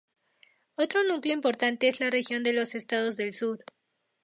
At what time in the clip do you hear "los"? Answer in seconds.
2.53-2.73